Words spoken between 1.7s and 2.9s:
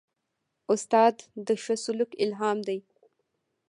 سلوک الهام دی.